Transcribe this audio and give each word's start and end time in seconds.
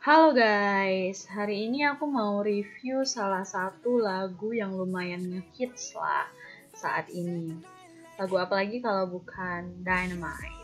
Halo 0.00 0.32
guys, 0.32 1.28
hari 1.28 1.68
ini 1.68 1.84
aku 1.84 2.08
mau 2.08 2.40
review 2.40 3.04
salah 3.04 3.44
satu 3.44 4.00
lagu 4.00 4.48
yang 4.56 4.72
lumayan 4.72 5.20
ngehits 5.28 5.92
lah 5.92 6.24
saat 6.72 7.12
ini. 7.12 7.52
Lagu 8.16 8.40
apa 8.40 8.64
lagi 8.64 8.80
kalau 8.80 9.20
bukan 9.20 9.84
Dynamite? 9.84 10.56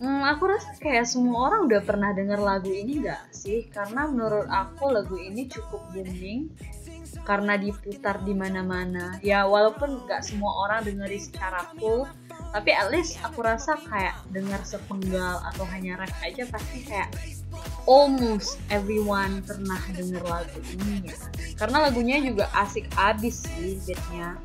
Hmm, 0.00 0.24
aku 0.24 0.48
rasa 0.48 0.72
kayak 0.80 1.04
semua 1.04 1.52
orang 1.52 1.68
udah 1.68 1.84
pernah 1.84 2.16
denger 2.16 2.40
lagu 2.40 2.72
ini 2.72 3.04
gak 3.04 3.36
sih? 3.36 3.68
Karena 3.68 4.08
menurut 4.08 4.48
aku 4.48 4.88
lagu 4.88 5.20
ini 5.20 5.44
cukup 5.52 5.92
booming 5.92 6.48
karena 7.28 7.60
diputar 7.60 8.24
di 8.24 8.32
mana-mana. 8.32 9.20
Ya 9.20 9.44
walaupun 9.44 10.08
gak 10.08 10.24
semua 10.24 10.56
orang 10.64 10.88
dengerin 10.88 11.20
secara 11.20 11.68
full, 11.76 12.08
tapi 12.56 12.72
at 12.72 12.88
least 12.88 13.20
aku 13.20 13.44
rasa 13.44 13.76
kayak 13.76 14.16
dengar 14.32 14.64
sepenggal 14.64 15.44
atau 15.52 15.68
hanya 15.68 16.00
rap 16.00 16.16
aja 16.24 16.48
pasti 16.48 16.80
kayak 16.88 17.12
almost 17.86 18.58
everyone 18.70 19.42
pernah 19.42 19.78
denger 19.92 20.22
lagu 20.22 20.58
ini 20.76 21.06
ya. 21.08 21.16
Karena 21.58 21.88
lagunya 21.90 22.18
juga 22.22 22.50
asik 22.54 22.86
abis 22.94 23.46
sih 23.46 23.78
beatnya. 23.86 24.38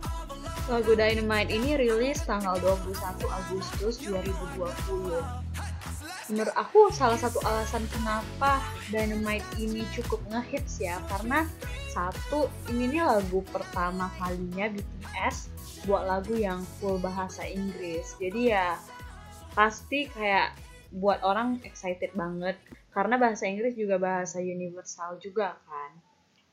Lagu 0.68 0.94
Dynamite 1.00 1.52
ini 1.54 1.80
rilis 1.80 2.20
tanggal 2.28 2.60
21 2.60 2.98
Agustus 3.24 4.04
2020 4.04 5.48
menurut 6.28 6.52
aku 6.60 6.92
salah 6.92 7.16
satu 7.16 7.40
alasan 7.48 7.88
kenapa 7.88 8.60
Dynamite 8.92 9.48
ini 9.56 9.88
cukup 9.96 10.20
ngehits 10.28 10.84
ya 10.84 11.00
karena 11.08 11.48
satu 11.92 12.52
ini 12.68 12.92
nih 12.92 13.04
lagu 13.04 13.40
pertama 13.48 14.12
kalinya 14.20 14.68
BTS 14.68 15.50
buat 15.88 16.04
lagu 16.04 16.36
yang 16.36 16.68
full 16.78 17.00
bahasa 17.00 17.48
Inggris 17.48 18.12
jadi 18.20 18.42
ya 18.44 18.68
pasti 19.56 20.12
kayak 20.12 20.52
buat 20.92 21.22
orang 21.24 21.62
excited 21.68 22.16
banget 22.16 22.56
karena 22.92 23.20
bahasa 23.20 23.46
Inggris 23.46 23.78
juga 23.78 24.02
bahasa 24.02 24.40
universal 24.42 25.20
juga 25.22 25.58
kan 25.68 25.92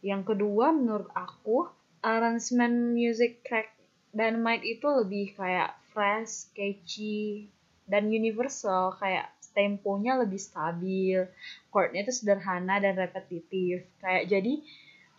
yang 0.05 0.27
kedua 0.27 0.75
menurut 0.75 1.09
aku 1.17 1.71
arrangement 2.05 2.93
music 2.93 3.41
track 3.47 3.75
Dynamite 4.15 4.63
itu 4.63 4.87
lebih 4.87 5.35
kayak 5.35 5.75
fresh, 5.91 6.47
catchy, 6.55 7.51
dan 7.91 8.07
universal 8.07 8.95
kayak 8.95 9.27
temponya 9.51 10.23
lebih 10.23 10.39
stabil, 10.39 11.27
chordnya 11.75 12.07
itu 12.07 12.15
sederhana 12.15 12.79
dan 12.79 12.95
repetitif. 12.95 13.83
Kayak 13.99 14.31
jadi 14.31 14.63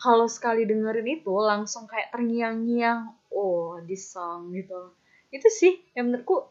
kalau 0.00 0.24
sekali 0.32 0.64
dengerin 0.64 1.20
itu 1.20 1.34
langsung 1.36 1.84
kayak 1.84 2.08
terngiang-ngiang, 2.08 3.12
oh 3.28 3.76
this 3.84 4.08
song 4.08 4.56
gitu. 4.56 4.96
Itu 5.28 5.48
sih 5.52 5.76
yang 5.92 6.08
menurutku 6.08 6.48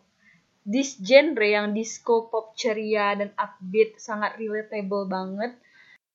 this 0.66 0.97
genre 0.97 1.45
yang 1.45 1.77
disco 1.77 2.25
pop 2.25 2.58
ceria 2.58 3.13
dan 3.13 3.30
upbeat 3.38 4.02
sangat 4.02 4.33
relatable 4.41 5.05
banget 5.05 5.53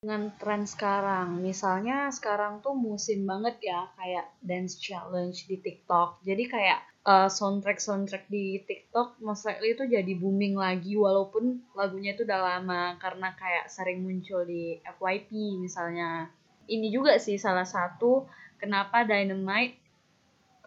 dengan 0.03 0.35
tren 0.43 0.67
sekarang. 0.67 1.39
Misalnya 1.39 2.11
sekarang 2.11 2.59
tuh 2.59 2.75
musim 2.75 3.23
banget 3.31 3.63
ya 3.63 3.87
kayak 3.95 4.27
dance 4.43 4.75
challenge 4.75 5.47
di 5.47 5.63
TikTok. 5.63 6.19
Jadi 6.27 6.51
kayak 6.51 6.83
uh, 7.07 7.31
soundtrack-soundtrack 7.31 8.27
di 8.27 8.59
TikTok 8.67 9.23
most 9.23 9.47
likely 9.47 9.79
itu 9.79 9.87
jadi 9.87 10.13
booming 10.19 10.59
lagi 10.59 10.99
walaupun 10.99 11.63
lagunya 11.79 12.19
itu 12.19 12.27
udah 12.27 12.41
lama 12.59 12.99
karena 12.99 13.31
kayak 13.39 13.71
sering 13.71 14.03
muncul 14.03 14.43
di 14.43 14.83
FYP 14.83 15.63
misalnya. 15.63 16.27
Ini 16.67 16.91
juga 16.91 17.23
sih 17.23 17.39
salah 17.39 17.69
satu 17.69 18.27
kenapa 18.59 19.07
Dynamite 19.07 19.79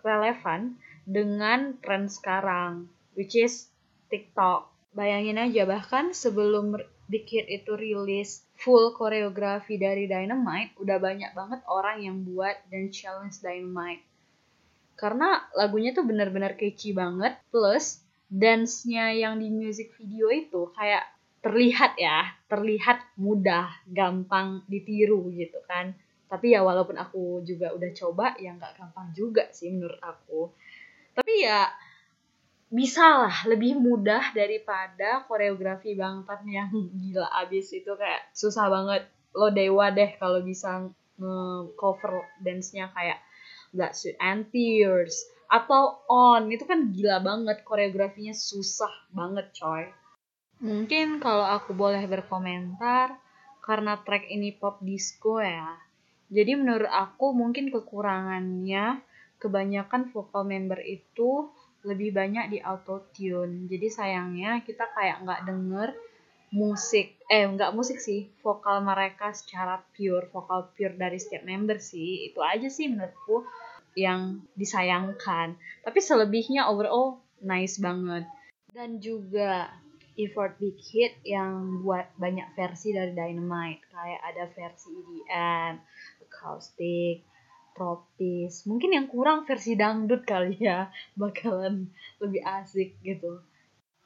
relevan 0.04 0.80
dengan 1.04 1.76
tren 1.84 2.08
sekarang 2.08 2.88
which 3.18 3.38
is 3.38 3.73
TikTok. 4.14 4.70
Bayangin 4.94 5.42
aja 5.42 5.66
bahkan 5.66 6.14
sebelum 6.14 6.78
Big 7.10 7.26
Hit 7.26 7.50
itu 7.50 7.74
rilis 7.74 8.46
full 8.54 8.94
koreografi 8.94 9.82
dari 9.82 10.06
Dynamite, 10.06 10.78
udah 10.78 11.02
banyak 11.02 11.34
banget 11.34 11.66
orang 11.66 11.98
yang 12.06 12.22
buat 12.22 12.54
dan 12.70 12.94
challenge 12.94 13.42
Dynamite. 13.42 14.06
Karena 14.94 15.42
lagunya 15.58 15.92
tuh 15.98 16.06
benar-benar 16.06 16.54
catchy 16.54 16.94
banget 16.94 17.42
plus 17.50 18.06
dance-nya 18.30 19.12
yang 19.18 19.42
di 19.42 19.50
music 19.50 19.98
video 19.98 20.30
itu 20.30 20.70
kayak 20.78 21.10
terlihat 21.44 22.00
ya 22.00 22.32
terlihat 22.48 23.04
mudah 23.20 23.68
gampang 23.90 24.64
ditiru 24.70 25.28
gitu 25.34 25.60
kan. 25.68 25.92
Tapi 26.32 26.56
ya 26.56 26.64
walaupun 26.64 26.96
aku 26.96 27.44
juga 27.44 27.76
udah 27.76 27.92
coba 27.94 28.34
ya 28.40 28.56
nggak 28.56 28.80
gampang 28.80 29.12
juga 29.12 29.50
sih 29.52 29.74
menurut 29.74 30.00
aku. 30.00 30.50
Tapi 31.14 31.46
ya 31.46 31.68
bisa 32.74 33.06
lah 33.30 33.38
lebih 33.46 33.78
mudah 33.78 34.34
daripada 34.34 35.22
koreografi 35.30 35.94
Bang 35.94 36.26
Tan 36.26 36.42
yang 36.50 36.74
gila. 36.74 37.30
Abis 37.46 37.70
itu 37.70 37.94
kayak 37.94 38.34
susah 38.34 38.66
banget. 38.74 39.06
Lo 39.38 39.54
dewa 39.54 39.94
deh 39.94 40.18
kalau 40.18 40.42
bisa 40.42 40.90
cover 41.78 42.26
dance-nya 42.42 42.90
kayak 42.90 43.22
Blood, 43.70 43.94
Sweat 43.94 44.18
and 44.18 44.50
Tears 44.50 45.30
atau 45.46 46.02
On. 46.10 46.50
Itu 46.50 46.66
kan 46.66 46.90
gila 46.90 47.22
banget. 47.22 47.62
Koreografinya 47.62 48.34
susah 48.34 48.92
banget 49.14 49.54
coy. 49.54 49.86
Mungkin 50.66 51.22
kalau 51.22 51.46
aku 51.46 51.78
boleh 51.78 52.02
berkomentar 52.10 53.22
karena 53.62 54.02
track 54.02 54.34
ini 54.34 54.50
pop 54.50 54.82
disco 54.82 55.38
ya. 55.38 55.78
Jadi 56.34 56.58
menurut 56.58 56.90
aku 56.90 57.38
mungkin 57.38 57.70
kekurangannya 57.70 58.98
kebanyakan 59.38 60.10
vokal 60.10 60.48
member 60.48 60.82
itu 60.82 61.54
lebih 61.84 62.16
banyak 62.16 62.48
di 62.48 62.60
auto 62.64 63.12
tune 63.12 63.68
jadi 63.68 63.88
sayangnya 63.92 64.64
kita 64.64 64.88
kayak 64.96 65.24
nggak 65.28 65.44
denger 65.44 65.90
musik. 66.54 67.18
Eh 67.26 67.50
nggak 67.50 67.74
musik 67.74 67.98
sih 67.98 68.30
vokal 68.46 68.86
mereka 68.86 69.34
secara 69.34 69.82
pure 69.98 70.30
vokal 70.30 70.70
pure 70.78 70.94
dari 70.94 71.18
setiap 71.18 71.44
member 71.44 71.82
sih. 71.82 72.30
Itu 72.30 72.46
aja 72.46 72.70
sih 72.70 72.88
menurutku 72.94 73.44
yang 73.98 74.46
disayangkan. 74.54 75.58
Tapi 75.82 76.00
selebihnya 76.00 76.70
overall 76.70 77.20
nice 77.42 77.82
banget. 77.82 78.30
Dan 78.70 79.02
juga 79.02 79.74
effort 80.14 80.62
big 80.62 80.78
hit 80.78 81.18
yang 81.26 81.82
buat 81.82 82.14
banyak 82.22 82.54
versi 82.54 82.94
dari 82.94 83.18
Dynamite. 83.18 83.90
Kayak 83.90 84.22
ada 84.22 84.44
versi 84.54 84.94
EDM, 84.94 85.74
acoustic, 86.30 87.26
tropis. 87.74 88.66
Mungkin 88.70 88.96
yang 88.96 89.08
kurang 89.10 89.46
versi 89.46 89.74
dangdut 89.78 90.24
kali 90.24 90.58
ya. 90.58 90.90
Bakalan 91.20 91.90
lebih 92.22 92.42
asik 92.46 92.98
gitu. 93.02 93.42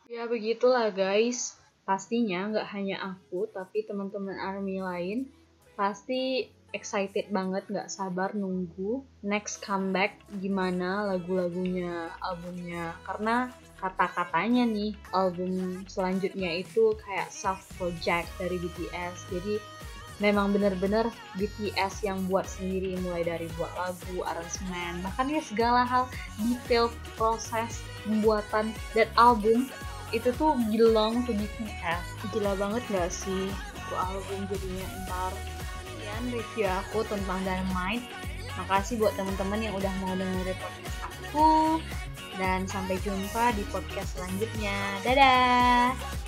Ya 0.08 0.26
begitulah 0.28 0.92
guys. 0.92 1.56
Pastinya 1.88 2.52
nggak 2.52 2.68
hanya 2.76 2.98
aku 3.16 3.48
tapi 3.52 3.88
teman-teman 3.88 4.36
army 4.36 4.84
lain 4.84 5.32
pasti 5.80 6.52
excited 6.76 7.32
banget 7.32 7.64
nggak 7.72 7.88
sabar 7.88 8.36
nunggu 8.36 9.00
next 9.24 9.64
comeback 9.64 10.20
gimana 10.44 11.08
lagu-lagunya 11.16 12.12
albumnya. 12.20 12.92
Karena 13.08 13.48
kata-katanya 13.78 14.66
nih 14.68 14.92
album 15.14 15.86
selanjutnya 15.86 16.60
itu 16.60 16.98
kayak 17.08 17.30
self 17.30 17.62
project 17.78 18.28
dari 18.42 18.58
BTS 18.58 19.30
jadi 19.30 19.56
memang 20.18 20.50
bener-bener 20.50 21.06
BTS 21.38 22.06
yang 22.06 22.26
buat 22.26 22.50
sendiri 22.50 22.98
mulai 23.06 23.22
dari 23.26 23.48
buat 23.56 23.70
lagu, 23.78 24.26
aransemen, 24.26 25.06
bahkan 25.06 25.30
ya 25.30 25.42
segala 25.42 25.86
hal 25.86 26.10
detail 26.42 26.90
proses 27.18 27.82
pembuatan 28.06 28.74
dan 28.98 29.08
album 29.18 29.70
itu 30.16 30.32
tuh 30.40 30.56
belong 30.72 31.28
to 31.28 31.36
BTS 31.36 32.04
gila 32.32 32.56
banget 32.56 32.80
gak 32.88 33.12
sih 33.12 33.52
itu 33.52 33.94
album 33.96 34.48
jadinya 34.48 34.88
ntar 35.04 35.36
sekian 36.08 36.24
review 36.32 36.68
aku 36.72 37.00
tentang 37.12 37.40
Dynamite. 37.44 38.08
Makasih 38.58 38.96
buat 38.98 39.14
teman-teman 39.20 39.60
yang 39.60 39.76
udah 39.76 39.94
mau 40.00 40.16
dengerin 40.16 40.56
podcast 40.56 40.98
aku. 41.04 41.50
Dan 42.40 42.64
sampai 42.70 42.96
jumpa 43.04 43.52
di 43.54 43.64
podcast 43.68 44.16
selanjutnya. 44.16 44.78
Dadah! 45.04 46.27